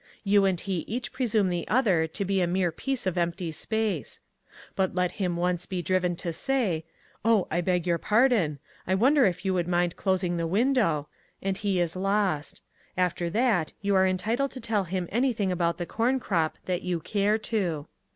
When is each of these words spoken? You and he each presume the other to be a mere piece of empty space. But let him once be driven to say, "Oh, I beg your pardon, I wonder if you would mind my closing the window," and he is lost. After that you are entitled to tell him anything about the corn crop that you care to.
You 0.23 0.45
and 0.45 0.59
he 0.59 0.79
each 0.87 1.13
presume 1.13 1.49
the 1.49 1.67
other 1.67 2.07
to 2.07 2.25
be 2.25 2.41
a 2.41 2.47
mere 2.47 2.71
piece 2.71 3.05
of 3.05 3.19
empty 3.19 3.51
space. 3.51 4.19
But 4.75 4.95
let 4.95 5.11
him 5.21 5.37
once 5.37 5.67
be 5.67 5.83
driven 5.83 6.15
to 6.15 6.33
say, 6.33 6.85
"Oh, 7.23 7.47
I 7.51 7.61
beg 7.61 7.85
your 7.85 7.99
pardon, 7.99 8.57
I 8.87 8.95
wonder 8.95 9.27
if 9.27 9.45
you 9.45 9.53
would 9.53 9.67
mind 9.67 9.93
my 9.95 10.01
closing 10.01 10.37
the 10.37 10.47
window," 10.47 11.07
and 11.39 11.55
he 11.55 11.79
is 11.79 11.95
lost. 11.95 12.63
After 12.97 13.29
that 13.29 13.73
you 13.81 13.93
are 13.93 14.07
entitled 14.07 14.49
to 14.49 14.59
tell 14.59 14.85
him 14.85 15.07
anything 15.11 15.51
about 15.51 15.77
the 15.77 15.85
corn 15.85 16.19
crop 16.19 16.57
that 16.65 16.81
you 16.81 16.99
care 16.99 17.37
to. 17.37 17.85